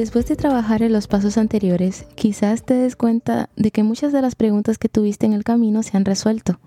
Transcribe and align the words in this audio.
Después 0.00 0.24
de 0.24 0.34
trabajar 0.34 0.82
en 0.82 0.94
los 0.94 1.08
pasos 1.08 1.36
anteriores, 1.36 2.06
quizás 2.14 2.64
te 2.64 2.72
des 2.72 2.96
cuenta 2.96 3.50
de 3.56 3.70
que 3.70 3.82
muchas 3.82 4.14
de 4.14 4.22
las 4.22 4.34
preguntas 4.34 4.78
que 4.78 4.88
tuviste 4.88 5.26
en 5.26 5.34
el 5.34 5.44
camino 5.44 5.82
se 5.82 5.94
han 5.94 6.06
resuelto. 6.06 6.58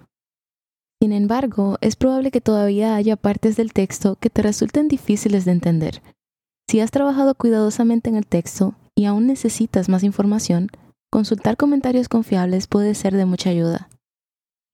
Sin 1.02 1.14
embargo, 1.14 1.80
es 1.82 1.96
probable 1.96 2.30
que 2.30 2.41
todavía 2.41 2.94
haya 2.94 3.16
partes 3.16 3.55
del 3.55 3.74
texto 3.74 4.18
que 4.18 4.30
te 4.30 4.44
resulten 4.44 4.88
difíciles 4.88 5.46
de 5.46 5.52
entender. 5.52 6.04
Si 6.70 6.80
has 6.80 6.91
trabajado 6.91 7.34
cuidadosamente 7.34 8.08
en 8.08 8.18
el 8.18 8.27
texto 8.27 8.76
y 8.94 9.05
aún 9.05 9.26
necesitas 9.26 9.90
más 9.90 10.04
información, 10.04 10.68
consultar 11.10 11.58
comentarios 11.58 12.10
confiables 12.10 12.68
puede 12.68 12.94
ser 12.94 13.16
de 13.16 13.26
mucha 13.26 13.50
ayuda. 13.50 13.90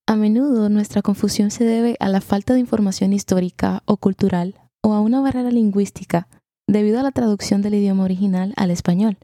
A 0.05 0.17
menudo 0.17 0.67
nuestra 0.67 1.01
confusión 1.01 1.49
se 1.49 1.63
debe 1.63 1.95
a 2.01 2.09
la 2.09 2.19
falta 2.19 2.55
de 2.55 2.59
información 2.59 3.13
histórica 3.13 3.83
o 3.85 3.95
cultural 3.95 4.55
o 4.83 4.91
a 4.91 4.99
una 4.99 5.21
barrera 5.21 5.49
lingüística 5.49 6.27
debido 6.71 6.99
a 6.99 7.03
la 7.03 7.11
traducción 7.11 7.61
del 7.61 7.75
idioma 7.75 8.03
original 8.03 8.53
al 8.55 8.69
español. 8.71 9.17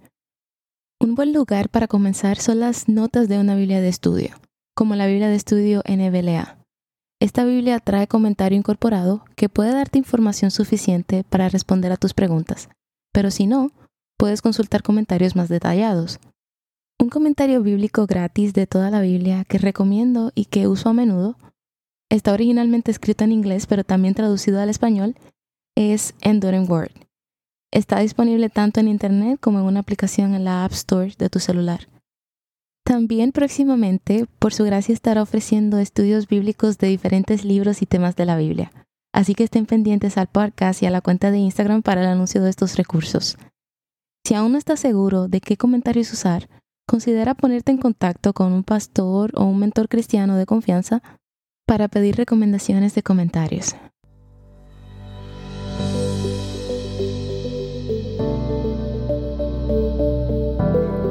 Un 0.99 1.13
buen 1.13 1.33
lugar 1.33 1.69
para 1.69 1.87
comenzar 1.87 2.37
son 2.37 2.59
las 2.59 2.89
notas 2.89 3.27
de 3.27 3.37
una 3.37 3.55
Biblia 3.55 3.81
de 3.81 3.89
estudio, 3.89 4.35
como 4.75 4.95
la 4.95 5.05
Biblia 5.05 5.29
de 5.29 5.35
estudio 5.35 5.83
NBLA. 5.87 6.57
Esta 7.21 7.45
Biblia 7.45 7.79
trae 7.79 8.07
comentario 8.07 8.57
incorporado 8.57 9.23
que 9.35 9.49
puede 9.49 9.71
darte 9.71 9.99
información 9.99 10.51
suficiente 10.51 11.23
para 11.23 11.49
responder 11.49 11.91
a 11.91 11.97
tus 11.97 12.13
preguntas, 12.13 12.69
pero 13.13 13.29
si 13.29 13.45
no, 13.45 13.71
puedes 14.17 14.41
consultar 14.41 14.81
comentarios 14.81 15.35
más 15.35 15.47
detallados. 15.47 16.19
Un 16.99 17.09
comentario 17.09 17.61
bíblico 17.61 18.07
gratis 18.07 18.53
de 18.53 18.65
toda 18.65 18.89
la 18.89 19.01
Biblia 19.01 19.45
que 19.47 19.59
recomiendo 19.59 20.31
y 20.33 20.45
que 20.45 20.67
uso 20.67 20.89
a 20.89 20.93
menudo, 20.93 21.37
está 22.09 22.33
originalmente 22.33 22.89
escrito 22.89 23.23
en 23.23 23.33
inglés 23.33 23.67
pero 23.67 23.83
también 23.83 24.15
traducido 24.15 24.59
al 24.59 24.69
español, 24.69 25.15
es 25.75 26.15
Enduring 26.21 26.69
Word 26.69 27.04
Está 27.71 27.99
disponible 27.99 28.49
tanto 28.49 28.79
en 28.79 28.87
Internet 28.87 29.39
como 29.41 29.59
en 29.59 29.65
una 29.65 29.81
aplicación 29.81 30.33
en 30.33 30.43
la 30.45 30.65
App 30.65 30.71
Store 30.71 31.13
de 31.17 31.29
tu 31.29 31.39
celular. 31.39 31.87
También 32.85 33.31
próximamente, 33.31 34.27
por 34.37 34.53
su 34.53 34.63
gracia, 34.63 34.93
estará 34.93 35.23
ofreciendo 35.23 35.79
estudios 35.79 36.27
bíblicos 36.27 36.77
de 36.77 36.87
diferentes 36.87 37.43
libros 37.43 37.81
y 37.81 37.87
temas 37.87 38.15
de 38.15 38.25
la 38.25 38.37
Biblia. 38.37 38.71
Así 39.11 39.33
que 39.33 39.43
estén 39.45 39.65
pendientes 39.65 40.17
al 40.17 40.27
podcast 40.27 40.83
y 40.83 40.85
a 40.85 40.91
la 40.91 41.01
cuenta 41.01 41.31
de 41.31 41.39
Instagram 41.39 41.81
para 41.81 42.01
el 42.01 42.07
anuncio 42.07 42.43
de 42.43 42.49
estos 42.49 42.75
recursos. 42.77 43.37
Si 44.25 44.35
aún 44.35 44.51
no 44.51 44.57
estás 44.57 44.79
seguro 44.79 45.27
de 45.27 45.41
qué 45.41 45.57
comentarios 45.57 46.11
usar, 46.13 46.47
considera 46.87 47.33
ponerte 47.33 47.71
en 47.71 47.77
contacto 47.77 48.33
con 48.33 48.51
un 48.53 48.63
pastor 48.63 49.31
o 49.35 49.45
un 49.45 49.59
mentor 49.59 49.87
cristiano 49.87 50.35
de 50.35 50.45
confianza 50.45 51.01
para 51.65 51.87
pedir 51.87 52.15
recomendaciones 52.15 52.93
de 52.93 53.03
comentarios. 53.03 53.75